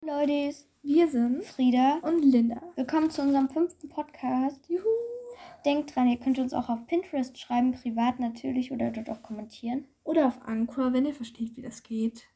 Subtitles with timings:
[0.00, 1.98] Leute, Wir sind Frieda.
[2.02, 2.62] und Linda.
[2.76, 4.68] Willkommen zu unserem fünften Podcast.
[4.68, 4.84] Juhu.
[5.64, 9.88] Denkt dran, ihr könnt uns auch auf Pinterest schreiben, privat natürlich oder dort auch kommentieren.
[10.04, 12.28] Oder auf Anchor, wenn ihr versteht, wie das geht.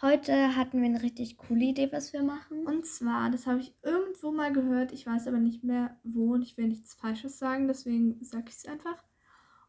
[0.00, 2.66] Heute hatten wir eine richtig coole Idee, was wir machen.
[2.66, 6.42] Und zwar, das habe ich irgendwo mal gehört, ich weiß aber nicht mehr wo und
[6.42, 9.02] ich will nichts Falsches sagen, deswegen sage ich es einfach.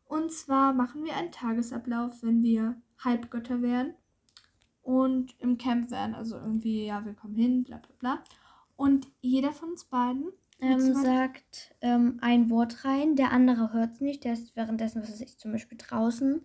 [0.06, 3.96] Und zwar machen wir einen Tagesablauf, wenn wir Halbgötter wären
[4.84, 6.14] und im Camp wären.
[6.14, 8.24] Also irgendwie, ja, wir kommen hin, bla bla bla.
[8.76, 10.26] Und jeder von uns beiden
[10.60, 15.12] ähm, sagt ähm, ein Wort rein, der andere hört es nicht, der ist währenddessen, was
[15.12, 16.42] weiß ich, zum Beispiel draußen.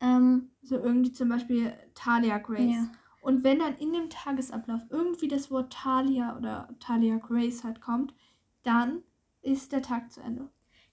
[0.00, 2.74] Ähm, so irgendwie zum Beispiel Talia Grace.
[2.74, 2.92] Ja.
[3.20, 8.14] Und wenn dann in dem Tagesablauf irgendwie das Wort Talia oder Talia Grace halt kommt,
[8.64, 9.02] dann
[9.42, 10.48] ist der Tag zu Ende.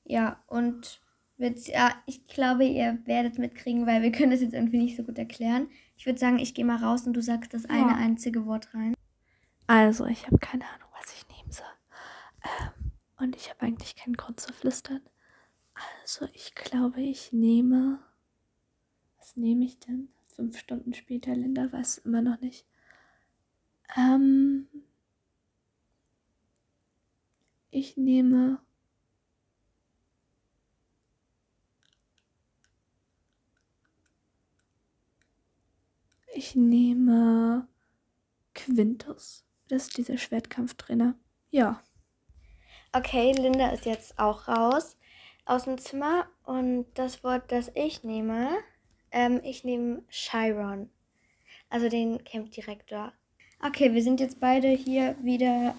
[0.06, 1.02] ja, und
[1.40, 5.04] wird's, ja, ich glaube, ihr werdet mitkriegen, weil wir können das jetzt irgendwie nicht so
[5.04, 5.70] gut erklären.
[5.98, 7.98] Ich würde sagen, ich gehe mal raus und du sagst das eine Ja.
[7.98, 8.94] einzige Wort rein.
[9.68, 11.66] Also, ich habe keine Ahnung, was ich nehmen soll.
[12.44, 15.02] Ähm, und ich habe eigentlich keinen Grund zu flüstern.
[16.02, 18.00] Also, ich glaube, ich nehme.
[19.18, 20.10] Was nehme ich denn?
[20.36, 22.66] Fünf Stunden später, Linda weiß immer noch nicht.
[23.98, 24.68] Ähm,
[27.72, 28.60] ich nehme.
[36.50, 37.68] Ich nehme
[38.56, 39.46] Quintus.
[39.68, 41.14] Das ist dieser Schwertkampftrainer.
[41.52, 41.84] Ja.
[42.92, 44.98] Okay, Linda ist jetzt auch raus
[45.46, 48.50] aus dem Zimmer und das Wort, das ich nehme,
[49.12, 50.90] ähm, ich nehme Chiron,
[51.70, 53.14] also den Campdirektor.
[53.62, 55.76] Okay, wir sind jetzt beide hier wieder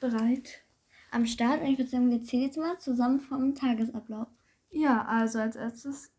[0.00, 0.64] Bereit?
[1.12, 4.26] am Start und ich würde sagen, wir zählen jetzt mal zusammen vom Tagesablauf.
[4.70, 6.10] Ja, also als erstes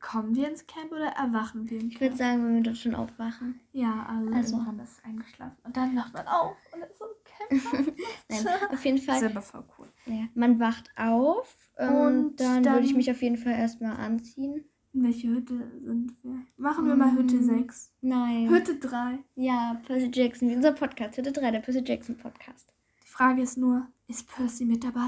[0.00, 3.60] kommen wir ins Camp oder erwachen wir Ich würde sagen, wenn wir dort schon aufwachen.
[3.72, 4.56] Ja, also, Also.
[4.56, 5.56] irgendwann ist eingeschlafen.
[5.62, 7.96] Und dann wacht man auf und ist so Camp.
[8.28, 9.88] Nein, auf jeden Das Fall, ist aber voll cool.
[10.06, 13.52] ja, man wacht auf ähm, Und und dann, würde ich dann- mich auf jeden Fall
[13.52, 14.64] erstmal anziehen.
[14.92, 16.40] In welche Hütte sind wir?
[16.56, 17.42] Machen wir mal Hütte Mm.
[17.44, 17.94] 6.
[18.00, 18.48] Nein.
[18.50, 19.20] Hütte 3.
[19.36, 22.74] Ja, Percy Jackson, unser Podcast, Hütte 3, der Percy Jackson Podcast.
[23.04, 25.06] Die Frage ist nur, ist Percy mit dabei?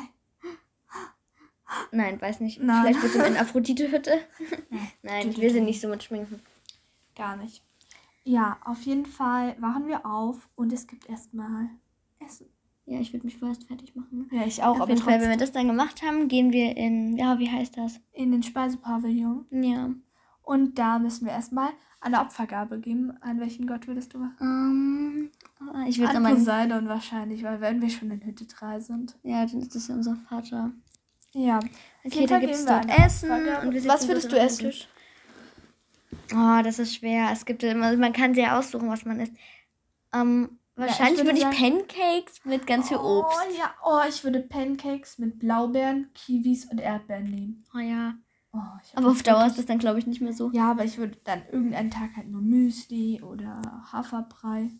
[1.91, 2.63] Nein, weiß nicht.
[2.63, 2.83] Nein.
[2.83, 4.19] Vielleicht wird es eine Aphrodite-Hütte.
[5.03, 6.41] Nein, wir sind nicht so mit Schminken.
[7.15, 7.63] Gar nicht.
[8.25, 11.69] Ja, auf jeden Fall wachen wir auf und es gibt erstmal
[12.25, 12.47] Essen.
[12.87, 14.29] Ja, ich würde mich vorerst fertig machen.
[14.33, 16.77] Ja, ich auch, Auf aber jeden Fall, wenn wir das dann gemacht haben, gehen wir
[16.77, 18.01] in, ja, wie heißt das?
[18.13, 19.47] in den Speisepavillon.
[19.51, 19.91] Ja.
[20.43, 23.13] Und da müssen wir erstmal eine Opfergabe geben.
[23.21, 24.37] An welchen Gott würdest du machen?
[24.41, 25.31] Ähm,
[25.87, 29.17] ich würde An Poseidon wahrscheinlich, weil wenn wir schon in Hütte 3 sind.
[29.23, 30.73] ja, dann ist das ja unser Vater.
[31.35, 31.59] Ja.
[32.05, 33.31] Okay, jeden da Fall gibt es dort Essen.
[33.31, 33.67] Opfergabe.
[33.67, 34.67] Und wir Was würdest du essen?
[34.67, 34.89] Tisch.
[36.35, 37.31] Oh, das ist schwer.
[37.33, 39.33] Es gibt ja immer, man kann sehr aussuchen, was man isst.
[40.13, 43.39] Ähm, wahrscheinlich würde würde ich Pancakes mit ganz viel Obst.
[43.39, 47.65] Oh ja, oh, ich würde Pancakes mit Blaubeeren, Kiwis und Erdbeeren nehmen.
[47.75, 48.15] Oh ja.
[48.55, 50.51] Oh, ich Aber auf Dauer ist das dann, glaube ich, nicht mehr so.
[50.53, 54.71] Ja, aber ich würde dann irgendeinen Tag halt nur Müsli oder Haferbrei.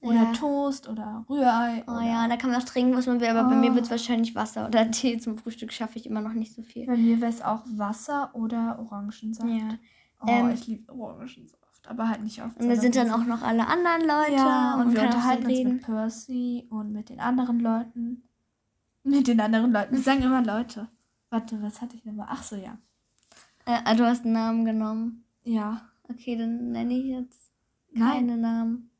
[0.00, 0.32] Oder Ja.
[0.32, 1.82] Toast oder Rührei.
[1.86, 3.74] Oh oder ja, da kann man auch trinken, was man will, aber bei mir Oh.
[3.74, 5.18] wird es wahrscheinlich Wasser oder Tee.
[5.18, 6.86] Zum Frühstück schaffe ich immer noch nicht so viel.
[6.86, 9.48] Bei mir wäre es auch Wasser oder Orangensaft.
[9.48, 9.74] Ja.
[10.20, 12.56] Oh, Ähm, ich liebe Orangensaft, aber halt nicht oft.
[12.60, 15.52] Und da sind dann auch noch alle anderen Leute ja, und, und wir unterhalten uns
[15.58, 15.72] reden.
[15.74, 18.22] mit Percy und mit den anderen Leuten.
[19.04, 19.94] Mit den anderen Leuten.
[19.96, 20.88] Wir sagen immer Leute.
[21.30, 22.26] Warte, was hatte ich nochmal?
[22.30, 22.78] Ach so, ja.
[23.66, 25.24] Äh, ah, du hast einen Namen genommen.
[25.44, 25.82] Ja.
[26.10, 27.50] Okay, dann nenne ich jetzt
[27.92, 28.26] Nein.
[28.26, 28.90] keine Namen.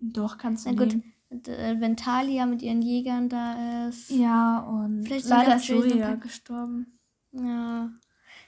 [0.00, 0.96] Doch, kannst du Na gut,
[1.30, 4.10] mit, äh, wenn Talia mit ihren Jägern da ist.
[4.10, 5.68] Ja, und Vielleicht leider ist
[6.00, 6.98] Pack- gestorben.
[7.32, 7.90] Ja.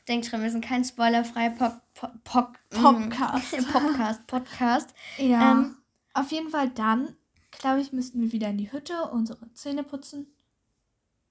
[0.06, 3.60] Denkt dran, wir sind kein spoilerfrei Pop, Pop, Pop, Podcast.
[3.60, 4.26] Mm, Podcast.
[4.26, 4.94] Podcast.
[5.18, 5.52] Ja.
[5.52, 5.76] Ähm,
[6.14, 7.14] Auf jeden Fall dann,
[7.50, 10.26] glaube ich, müssten wir wieder in die Hütte unsere Zähne putzen.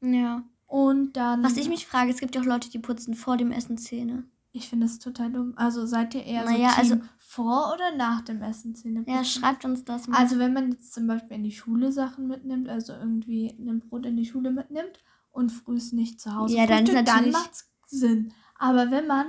[0.02, 0.44] Ja.
[0.68, 1.44] Und dann.
[1.44, 4.24] Was ich mich frage, es gibt ja auch Leute, die putzen vor dem Essen Zähne.
[4.52, 5.54] Ich finde das total dumm.
[5.56, 7.08] Also seid ihr eher Naja, so Team also-
[7.38, 9.16] vor oder nach dem Essen Zähne putzen?
[9.16, 10.18] Ja, schreibt uns das mal.
[10.18, 14.08] Also wenn man jetzt zum Beispiel in die Schule Sachen mitnimmt, also irgendwie ein Brot
[14.08, 15.00] in die Schule mitnimmt
[15.32, 18.34] und frühst nicht zu Hause Ja, frühstückt, dann macht's Sinn.
[18.58, 19.28] Aber wenn man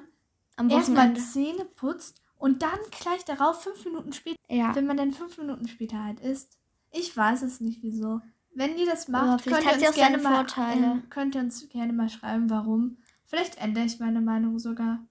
[0.71, 1.15] erstmal.
[1.19, 4.75] Zähne putzt und dann gleich darauf fünf Minuten später, Ja.
[4.75, 6.59] wenn man dann fünf Minuten später halt isst,
[6.91, 8.23] ich weiß es nicht wieso.
[8.55, 11.43] Wenn ihr das macht, Aber vielleicht könnt ihr, uns auch gerne mal, ähm, könnt ihr
[11.43, 12.97] uns gerne mal schreiben, warum.
[13.27, 15.07] Vielleicht ändere ich meine Meinung sogar.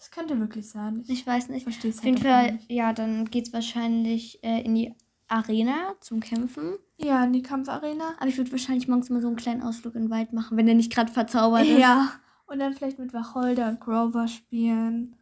[0.00, 1.00] Das könnte wirklich sein.
[1.04, 1.62] Ich, Ich weiß nicht.
[1.62, 2.70] verstehe es Auf jeden halt einfach Fall, nicht.
[2.70, 4.94] ja, dann geht's wahrscheinlich äh, in die
[5.28, 6.72] Arena zum Kämpfen.
[6.96, 8.14] Ja, in die Kampfarena.
[8.18, 10.66] Aber ich würde wahrscheinlich morgens mal so einen kleinen Ausflug in den Wald machen, wenn
[10.66, 11.78] der nicht gerade verzaubert ist.
[11.78, 12.10] Ja.
[12.46, 15.14] Und dann vielleicht mit Wacholder und Grover spielen.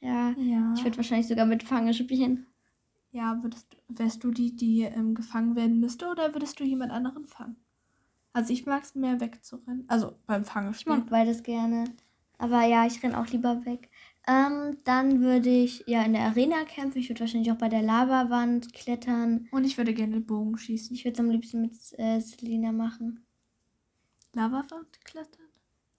[0.00, 0.32] Ja.
[0.36, 0.74] Ja.
[0.76, 2.46] Ich würde wahrscheinlich sogar mit Fange spielen.
[3.12, 7.26] Ja, würdest, wärst du die, die ähm, gefangen werden müsste oder würdest du jemand anderen
[7.26, 7.56] fangen?
[8.34, 9.84] Also ich mag es mehr wegzurennen.
[9.88, 10.92] Also beim Ich Fangespiel.
[10.96, 11.84] mag beides gerne.
[12.36, 13.88] Aber ja, ich renn auch lieber weg.
[14.28, 16.98] Ähm, dann würde ich ja in der Arena kämpfen.
[16.98, 19.46] Ich würde wahrscheinlich auch bei der Lavawand klettern.
[19.52, 20.94] Und ich würde gerne Bogen schießen.
[20.96, 23.24] Ich würde es am liebsten mit äh, Selina machen.
[24.34, 25.46] Lavawand klettern?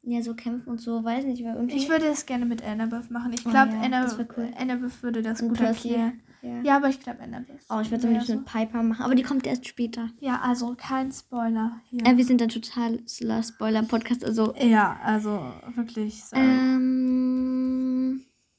[0.03, 1.75] Ja, so kämpfen und so, weiß nicht, weil irgendwie.
[1.75, 3.33] Ich würde es gerne mit Annabeth machen.
[3.33, 4.51] Ich Oh glaube, ja, Anna, das wär cool.
[4.57, 5.89] Annabeth würde das gut Percy.
[5.89, 6.21] erklären.
[6.41, 6.61] ja.
[6.63, 7.59] Ja, aber ich glaube Annabeth.
[7.69, 8.37] Oh, ich würde es am liebsten so.
[8.39, 9.03] mit Piper machen.
[9.03, 10.09] Aber die kommt erst später.
[10.21, 12.05] Ja, also kein Spoiler hier.
[12.05, 14.23] Äh, wir sind ein total Spoiler-Podcast.
[14.23, 14.53] Also.
[14.55, 15.41] ja, also
[15.75, 16.23] wirklich.
[16.23, 16.41] Sorry.
[16.41, 16.76] Ähm.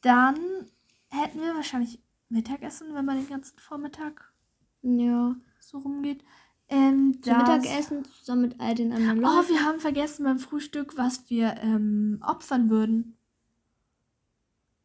[0.01, 0.37] Dann
[1.09, 4.33] hätten wir wahrscheinlich Mittagessen, wenn man den ganzen Vormittag
[4.83, 5.35] Ja.
[5.61, 6.23] so rumgeht.
[6.69, 9.49] Ähm, Zum das- Mittagessen zusammen mit all den anderen Oh, Leuten.
[9.49, 13.17] wir haben vergessen beim Frühstück, was wir ähm, opfern würden.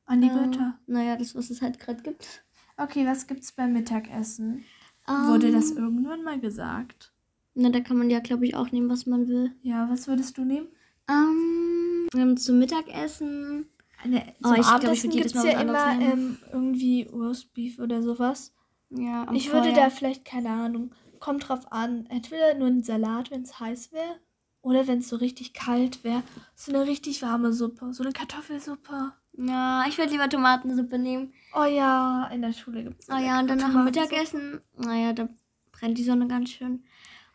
[0.05, 0.79] An die Ähm, Götter.
[0.87, 2.45] Naja, das, was es halt gerade gibt.
[2.77, 4.63] Okay, was gibt's beim Mittagessen?
[5.05, 7.13] Wurde das Ähm, irgendwann mal gesagt?
[7.55, 9.53] Na, da kann man ja, glaube ich, auch nehmen, was man will.
[9.61, 10.67] Ja, was würdest du nehmen?
[11.09, 13.67] Ähm, ähm, zum Mittagessen.
[14.03, 18.53] Eine, Oh, ich glaub, ich würd jedes Mal ja immer ähm, irgendwie Roastbeef oder sowas.
[18.89, 19.75] Ja, ich würde Feuer.
[19.85, 24.19] da vielleicht, keine Ahnung, kommt drauf an, entweder nur einen Salat, wenn es heiß wäre,
[24.61, 26.23] oder wenn es so richtig kalt wäre,
[26.55, 29.13] so eine richtig warme Suppe, so eine Kartoffelsuppe.
[29.37, 31.33] Ja, ich würde lieber Tomatensuppe nehmen.
[31.55, 34.61] Oh ja, in der Schule gibt es Oh ja, und dann nach dem Mittagessen.
[34.77, 35.27] Naja, da
[35.71, 36.83] brennt die Sonne ganz schön.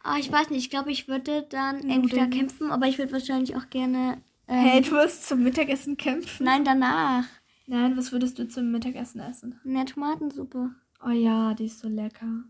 [0.02, 3.56] Ah, ich weiß nicht, ich glaube, ich würde dann entweder kämpfen, aber ich würde wahrscheinlich
[3.56, 4.22] auch gerne.
[4.48, 6.44] Ähm, Hey, du wirst zum Mittagessen kämpfen?
[6.44, 7.24] Nein, danach.
[7.66, 9.60] Nein, was würdest du zum Mittagessen essen?
[9.64, 10.70] Eine Tomatensuppe.
[11.04, 12.44] Oh ja, die ist so lecker.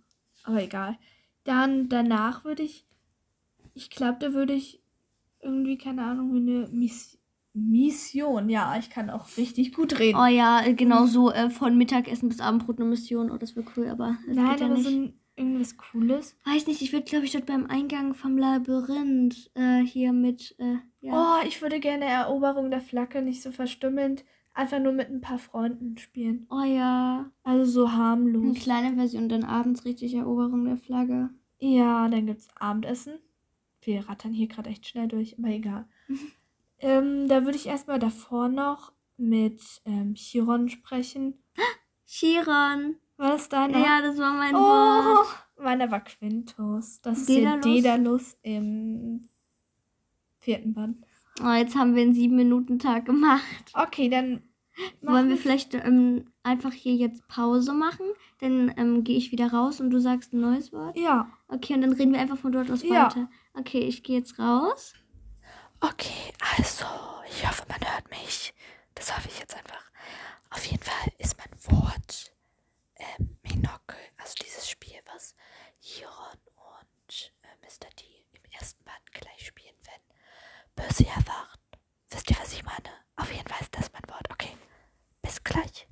[0.45, 0.97] Aber egal.
[1.45, 2.87] Dann danach würde ich,
[3.75, 4.81] ich glaube, da würde ich
[5.41, 7.19] irgendwie, keine Ahnung, wie eine Miss
[7.55, 8.49] Mission.
[8.49, 10.19] Ja, ich kann auch richtig gut reden.
[10.19, 13.31] Oh ja, äh, genau so äh, von Mittagessen bis Abendbrot eine Mission.
[13.33, 14.85] Oh, das wäre cool, aber das Nein, geht ja aber nicht.
[14.89, 16.37] so ein, irgendwas Cooles.
[16.45, 20.77] Weiß nicht, ich würde, glaube ich, dort beim Eingang vom Labyrinth äh, hier mit, äh,
[21.01, 21.41] ja.
[21.41, 24.25] Oh, ich würde gerne Eroberung der Flagge nicht so verstümmelnd,
[24.55, 26.47] einfach nur mit ein paar Freunden spielen.
[26.51, 27.31] Oh ja.
[27.45, 28.59] Also so Eine harmlos.
[28.59, 31.31] kleine Version, dann abends richtig Eroberung der Flagge.
[31.59, 33.19] Ja, dann gibt's Abendessen.
[33.83, 35.89] Wir rattern hier gerade echt schnell durch, aber egal.
[36.81, 41.35] ähm, da würde ich erstmal davor noch mit ähm, Chiron sprechen.
[42.07, 42.97] Chiron.
[43.19, 43.79] War das deiner?
[43.79, 45.27] Ja, das war mein Oh, Wort.
[45.59, 47.01] meiner war Quintus.
[47.03, 47.65] Das ist Daedalus.
[47.65, 49.29] hier Daedalus im
[50.39, 51.05] vierten Band.
[51.43, 53.45] Oh, jetzt haben wir einen sieben Minuten Tag gemacht.
[53.75, 54.43] Okay, dann
[55.03, 58.07] Wollen wir vielleicht ähm, einfach hier jetzt Pause machen?
[58.41, 60.97] Dann ähm, gehe ich wieder raus und du sagst ein neues Wort.
[60.97, 61.29] Ja.
[61.49, 63.07] Okay, und dann reden wir einfach von dort aus Ja.
[63.07, 63.29] weiter.
[63.55, 64.95] Okay, ich gehe jetzt raus.
[65.81, 66.85] Okay, also,
[67.29, 68.55] ich hoffe, man hört mich.
[68.95, 69.83] Das hoffe ich jetzt einfach.
[70.51, 72.33] Auf jeden Fall ist mein Wort
[72.99, 75.35] ähm, Minokel, also dieses Spiel, was
[75.81, 77.89] Chiron und äh, Mr.
[77.99, 80.03] D im ersten Band gleich spielen, wenn
[80.85, 81.61] Percy erwacht.
[82.11, 82.91] Wisst ihr, was ich meine?
[83.17, 84.31] Auf jeden Fall ist das mein Wort.
[84.31, 84.57] Okay,
[85.23, 85.87] bis gleich.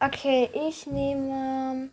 [0.00, 1.90] Okay, ich nehme.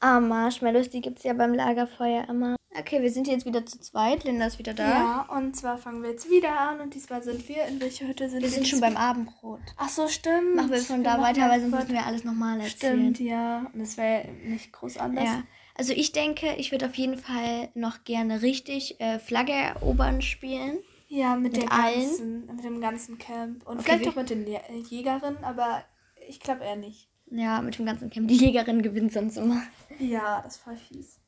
[0.00, 2.55] Ah, Marshmallows, die gibt es ja beim Lagerfeuer immer.
[2.86, 4.22] Okay, wir sind jetzt wieder zu zweit.
[4.22, 4.88] Linda ist wieder da.
[4.88, 7.64] Ja, und zwar fangen wir jetzt wieder an und diesmal sind wir.
[7.66, 9.58] In welcher Hütte sind Wir sind schon beim Abendbrot.
[9.76, 10.54] Ach so, stimmt.
[10.54, 13.12] Machen wir von Wir da weiter, weil sonst müssen wir alles nochmal erzählen.
[13.12, 13.66] Stimmt, ja.
[13.72, 15.24] Und das wäre nicht groß anders.
[15.24, 15.42] Ja.
[15.74, 20.78] Also ich denke, ich würde auf jeden Fall noch gerne richtig äh, Flagge erobern spielen.
[21.08, 22.00] Ja, mit, Mit der allen?
[22.00, 23.66] ganzen, mit dem ganzen Camp.
[23.66, 25.82] Und Okay, vielleicht wir- auch mit den Jä- Jägerinnen, aber
[26.28, 27.08] ich glaube eher nicht.
[27.32, 28.28] Ja, mit dem ganzen Camp.
[28.28, 29.60] Die Jägerin gewinnt sonst immer.
[29.98, 31.18] Ja, das ist voll fies.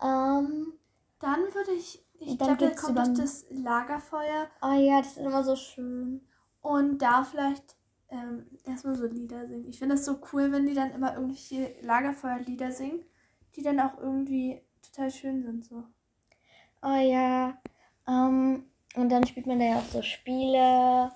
[0.00, 0.72] Ähm,
[1.20, 5.18] Dann würde ich, ich glaube, da geht's kommt doch das Lagerfeuer oh ja, das ist
[5.18, 6.20] immer so schön.
[6.60, 7.76] und da vielleicht
[8.10, 9.68] ähm, erstmal so Lieder singen.
[9.68, 13.04] Ich finde das so cool, wenn die dann immer irgendwelche Lagerfeuerlieder singen,
[13.56, 15.64] die dann auch irgendwie total schön sind.
[15.64, 15.84] So.
[16.82, 17.58] Oh ja.
[18.06, 21.12] Ähm, und dann spielt man da ja auch so Spiele.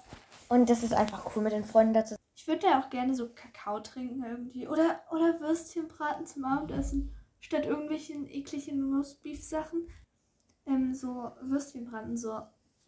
[0.49, 2.17] Und das ist einfach cool mit den Freunden dazu.
[2.35, 4.67] Ich würde ja auch gerne so Kakao trinken irgendwie.
[4.67, 7.15] Oder, oder Würstchen braten zum Abendessen.
[7.41, 9.89] Statt irgendwelchen ekligen Roastbeef-Sachen.
[10.67, 12.41] Ähm, so Würstchen braten, so.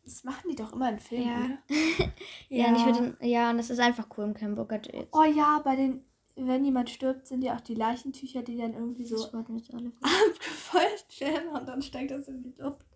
[0.05, 1.45] Das machen die doch immer in Filmen, Ja.
[1.45, 1.59] oder?
[2.49, 4.81] Ja, und ich würde, ja, und das ist einfach cool im Camp Burger.
[5.13, 6.05] Oh ja, bei den,
[6.37, 10.01] wenn jemand stirbt, sind ja auch die Leichentücher, die dann irgendwie so abgefeuert
[11.21, 12.87] werden und dann steigt das in die Luft.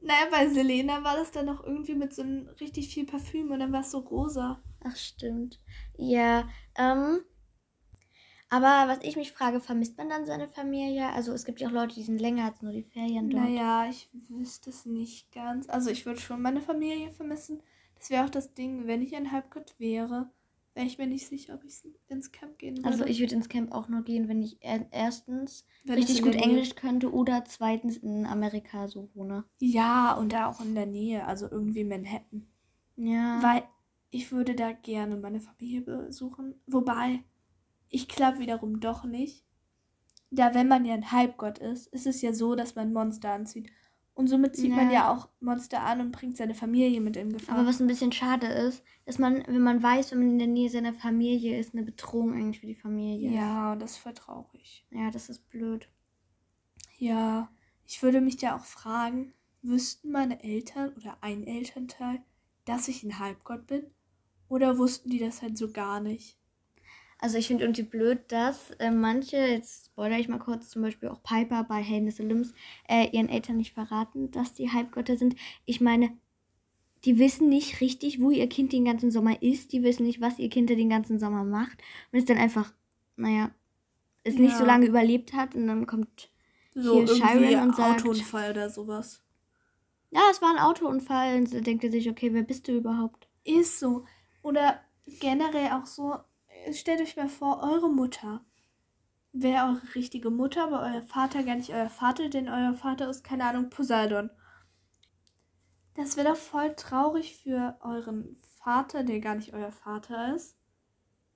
[0.00, 3.60] Naja, bei Selena war das dann noch irgendwie mit so einem richtig viel Parfüm und
[3.60, 4.62] dann war es so rosa.
[4.82, 5.60] Ach, stimmt.
[5.96, 7.20] Ja, ähm.
[8.50, 11.08] Aber was ich mich frage, vermisst man dann seine Familie?
[11.12, 13.44] Also es gibt ja auch Leute, die sind länger als nur die Ferien dort.
[13.44, 15.68] Naja, ich wüsste es nicht ganz.
[15.68, 17.62] Also ich würde schon meine Familie vermissen.
[17.96, 20.30] Das wäre auch das Ding, wenn ich ein Halbgott wäre,
[20.74, 21.74] wäre ich mir nicht sicher, ob ich
[22.08, 22.88] ins Camp gehen würde.
[22.88, 26.34] Also ich würde ins Camp auch nur gehen, wenn ich er- erstens Wenn richtig gut
[26.34, 29.44] Englisch könnte oder zweitens in Amerika so wohne.
[29.60, 32.46] Ja, und da auch in der Nähe, also irgendwie Manhattan.
[32.96, 33.42] Ja.
[33.42, 33.62] Weil
[34.10, 36.54] ich würde da gerne meine Familie besuchen.
[36.66, 37.22] Wobei,
[37.90, 39.44] ich glaube wiederum doch nicht.
[40.30, 43.70] Da, wenn man ja ein Halbgott ist, ist es ja so, dass man Monster anzieht.
[44.14, 44.92] Und somit zieht man Ja.
[44.92, 47.56] ja auch Monster an und bringt seine Familie mit in Gefahr.
[47.58, 50.46] Aber was ein bisschen schade ist, dass man, wenn man weiß, wenn man in der
[50.46, 53.30] Nähe seiner Familie ist, eine Bedrohung eigentlich für die Familie.
[53.30, 53.34] ist.
[53.36, 54.86] ja, und das ist voll traurig.
[54.90, 55.88] Ja, das ist blöd.
[56.98, 57.50] Ja,
[57.86, 59.32] ich würde mich ja auch fragen,
[59.62, 62.20] wüssten meine Eltern oder ein Elternteil,
[62.66, 63.86] dass ich ein Halbgott bin?
[64.48, 66.36] Oder wussten die das halt so gar nicht?
[67.22, 71.08] Also ich finde irgendwie blöd, dass äh, manche, jetzt spoilere ich mal kurz, zum Beispiel
[71.10, 72.54] auch Piper bei Helden des Olymps,
[72.88, 75.36] äh, ihren Eltern nicht verraten, dass die Halbgötter sind.
[75.66, 76.16] Ich meine,
[77.04, 79.72] die wissen nicht richtig, wo ihr Kind den ganzen Sommer ist.
[79.72, 81.78] Die wissen nicht, was ihr Kind den ganzen Sommer macht.
[82.12, 82.72] Und es dann einfach,
[83.16, 83.50] naja,
[84.24, 84.66] es nicht so Ja.
[84.68, 86.30] lange überlebt hat und dann kommt,
[86.74, 89.22] So Hier Chiron und sagt- Autounfall oder sowas.
[90.10, 91.36] ja, es war ein Autounfall.
[91.36, 93.28] Und dann denkt er sich, okay, wer bist du überhaupt?
[93.44, 94.04] Ist so.
[94.42, 94.80] Oder
[95.20, 96.14] generell auch so,
[96.72, 98.44] stellt euch mal vor, eure Mutter
[99.32, 103.22] wäre eure richtige Mutter, aber euer Vater gar nicht euer Vater, denn euer Vater ist,
[103.22, 104.30] keine Ahnung, Poseidon.
[105.94, 110.56] Das wäre doch voll traurig für euren Vater, der gar nicht euer Vater ist,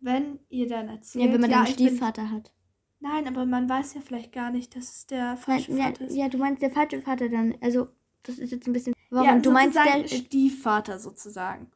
[0.01, 2.53] wenn ihr dann erzählt, Ja, wenn man dann einen ich bin- Stiefvater hat.
[3.01, 6.05] Nein, aber man weiß ja vielleicht gar nicht, dass es der Nein, falsche ja, Vater
[6.07, 6.17] ist.
[6.17, 7.55] ja, du meinst der falsche Vater dann.
[7.61, 7.89] Also,
[8.23, 8.95] das ist jetzt ein bisschen.
[9.11, 9.27] Warum?
[9.29, 10.09] Ja, du meinst der.
[10.09, 11.71] Stiefvater sozusagen.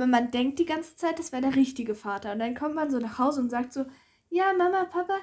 [0.00, 2.32] Und man denkt die ganze Zeit, das wäre der richtige Vater.
[2.32, 3.84] Und dann kommt man so nach Hause und sagt so,
[4.30, 5.14] ja, Mama, Papa,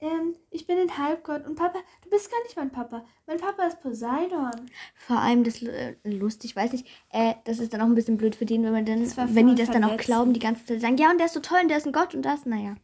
[0.00, 1.46] ähm, ich bin ein Halbgott.
[1.46, 3.04] Und Papa, du bist gar nicht mein Papa.
[3.26, 4.50] Mein Papa ist Poseidon.
[4.94, 6.86] Vor allem das äh, lustig, weiß nicht.
[7.10, 9.00] Äh, das ist dann auch ein bisschen blöd für den, wenn man dann,
[9.34, 11.40] wenn die das dann auch glauben, die ganze Zeit sagen, ja, und der ist so
[11.40, 12.76] toll und der ist ein Gott und das, naja.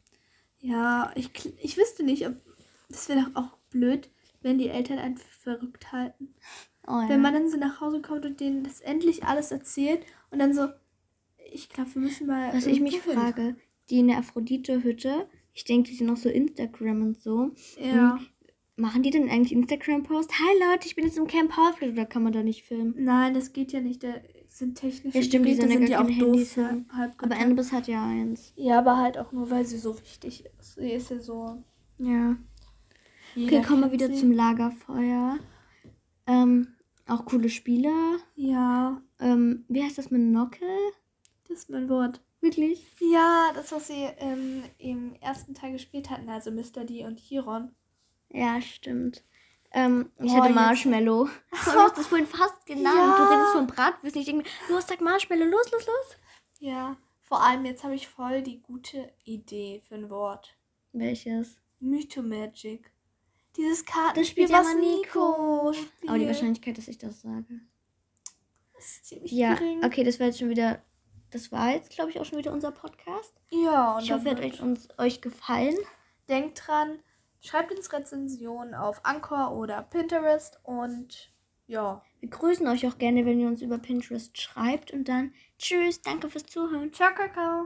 [0.59, 2.35] Ja, ich, ich wüsste nicht, ob
[2.89, 4.11] das wäre doch auch blöd,
[4.43, 6.35] wenn die Eltern einen verrückt halten.
[6.87, 7.09] Oh, ja.
[7.09, 10.53] Wenn man dann so nach Hause kommt und denen das endlich alles erzählt und dann
[10.53, 10.69] so,
[11.53, 12.53] ich glaube, wir müssen mal.
[12.55, 13.13] Was ich mich hin.
[13.15, 13.57] frage,
[13.91, 17.51] die in der Aphrodite-Hütte, ich denke, die sind noch so Instagram und so.
[17.81, 18.19] Ja.
[18.77, 20.33] Machen die denn eigentlich Instagram-Post?
[20.33, 22.95] Hi Leute, ich bin jetzt im Camp Halflet oder kann man da nicht filmen?
[22.97, 24.03] Nein, das geht ja nicht.
[24.03, 24.15] Da
[24.49, 26.57] sind technische Ja, stimmt, die sind gar ja auch doof.
[26.57, 27.35] Halbgötter.
[27.35, 28.53] Aber Annabis hat ja eins.
[28.57, 30.77] Ja, aber halt auch nur, weil sie so wichtig ist.
[30.77, 31.63] Sie ist ja so.
[31.99, 32.37] Ja.
[33.35, 34.15] jeder Okay, kommen wir wieder sie.
[34.17, 35.39] zum Lagerfeuer.
[36.27, 36.69] Ähm,
[37.07, 37.93] auch coole Spiele.
[38.37, 40.67] Ja, Ähm, wie heißt das mit Nockel?
[41.53, 42.21] Das ist mein Wort.
[42.41, 42.85] Wirklich?
[43.01, 46.85] Ja, das, was sie ähm, im ersten Teil gespielt hatten, also Mr.
[46.85, 47.75] D und Chiron.
[48.31, 49.23] Ja, stimmt.
[49.71, 51.29] Ähm, ich Oh, hatte jetzt- Marshmallow.
[51.51, 52.97] Du hast das vorhin fast genannt.
[52.97, 53.17] Ja.
[53.17, 54.21] Du redest von Bratwürsten.
[54.21, 56.17] Ich denke, mir, los, sag Marshmallow, los, los, los.
[56.59, 60.57] Ja, vor allem jetzt habe ich voll die gute Idee für ein Wort.
[60.93, 61.57] Welches?
[61.81, 62.91] Mythomagic.
[63.57, 64.91] Dieses Kartenspiel, ja was Nico.
[65.61, 66.09] Nico spielt.
[66.09, 67.61] Aber die Wahrscheinlichkeit, dass ich das sage.
[68.79, 69.85] ist ziemlich Ja, gering.
[69.85, 70.83] okay, das war jetzt schon wieder.
[71.33, 73.35] Das war jetzt, glaube ich, auch schon wieder unser Podcast.
[73.51, 75.77] Ja, und Ich hoffe, es hat euch, uns, euch gefallen.
[76.29, 77.01] Denkt dran,
[77.41, 81.33] schreibt uns Rezensionen auf Anchor oder Pinterest und
[81.67, 82.03] ja.
[82.21, 84.93] Wir grüßen euch auch gerne, wenn ihr uns über Pinterest schreibt.
[84.93, 86.93] Und dann tschüss, danke fürs Zuhören.
[86.93, 87.61] Ciao, Kakao.